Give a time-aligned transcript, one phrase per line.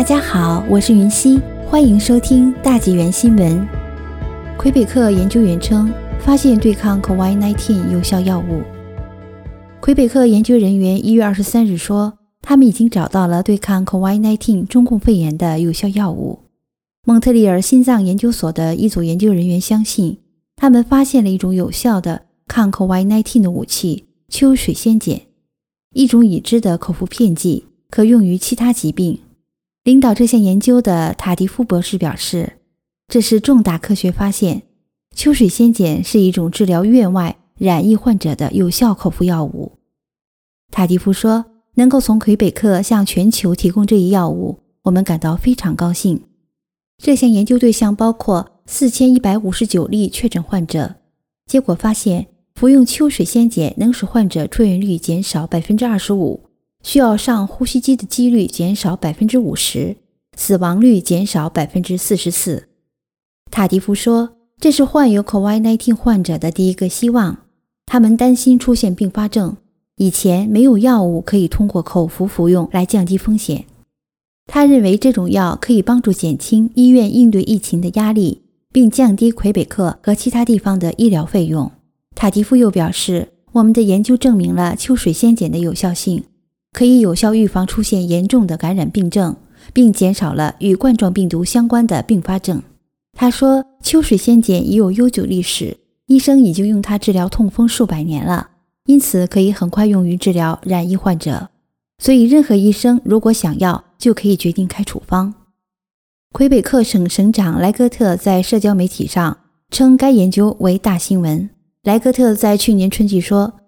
[0.00, 3.68] 大家好，我是云溪，欢迎收听大纪元新闻。
[4.56, 8.62] 魁北克研究员称，发现对抗 COVID-19 有效药物。
[9.78, 16.38] 魁北克研究人员一月二十三日说，他们已经找到了对抗 COVID-19 中共肺炎的有效药物。
[17.04, 20.16] 蒙特利尔心脏研究所的一组研究人员相信，
[20.56, 25.20] 他们发现了一种有效的抗 COVID-19 的武器——秋水仙碱，
[25.92, 29.18] 一种已知的口服片剂，可用于其他疾病。
[29.90, 32.58] 领导这项研究的塔迪夫博士表示
[33.10, 34.62] ：“这是重大科学发现。
[35.16, 39.72] 秋水仙碱是一种治疗院外染疫患者的有效口服药物。”
[40.70, 46.22] 塔迪夫说：“能够从魁北克向全球提供这一药物，我们感到非常高兴。”
[47.02, 50.94] 这项研究对象包括四千一百五十九例确诊患者，
[51.46, 56.49] 结果发现服用秋水仙碱能使患者出院率减少百分之二十五。
[56.82, 59.96] 需要上呼吸机的几率减少百分之五十，
[60.36, 62.68] 死亡率减少百分之四十四。
[63.50, 67.38] 塔迪夫说：“这是患有 COVID-19 患者的第一个希望。
[67.86, 69.56] 他们担心出现并发症。
[69.96, 73.66] 以前没有药物可以通过口服服用来降低风险。
[74.46, 78.40] 他认为这种药可以帮助减轻医院应对疫情的压力，
[78.72, 81.70] 并降低魁北克和其他地方的医疗费用。”
[82.16, 86.24] 塔迪夫又表示：“我们的研究证明了秋水仙碱的有效性。”
[86.72, 89.36] 可以有效预防出现严重的感染病症，
[89.72, 92.62] 并减少了与冠状病毒相关的并发症。
[93.12, 98.50] 他说：“秋水仙碱已有悠久历史，医生已经用它治疗痛风数百年了，
[98.86, 101.48] 因此可以很快用于治疗染疫患者。
[101.98, 105.34] 所以，任何医生如果想要，就可以决定开处方。”
[106.32, 109.36] 魁北克省省长莱戈特在社交媒体上
[109.70, 111.50] 称该研究为大新闻。
[111.82, 113.59] 莱戈特在去年春季说。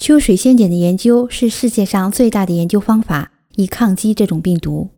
[0.00, 4.88] 秋水仙碱的研究是世界上最大的研究方法，以抗击这种病毒。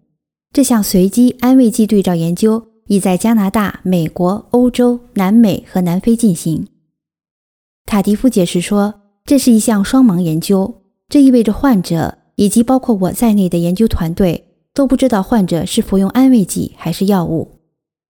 [0.52, 6.68] 这项随机安慰剂对照研究已在加拿大、美国、欧洲、南美和南非进行。
[7.84, 8.94] 塔迪夫解释说，
[9.24, 17.58] 这是一项双盲研究，这意味着患者以及包括我在内的研究团队都不知道患者是服用安慰剂还是药物。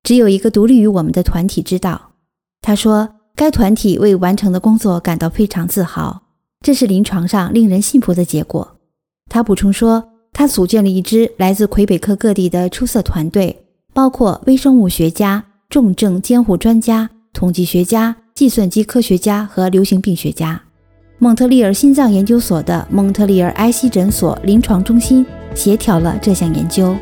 [0.02, 2.10] 只有一个独立于我们的团体知道。
[2.60, 6.21] 他说，该团体为完成的工作感到非常自豪。
[6.62, 8.76] 这是临床上令人信服的结果。
[9.28, 20.62] 他补充说，他组建了一支来自魁北克各地的出色团队，包括微生物学家、重症监护专家、统计学家、计算机科学家和流行病学家。
[21.18, 25.24] 蒙特利尔心脏研究所的蒙特利尔埃希诊所临床中心
[25.54, 26.96] 协调了这项研究。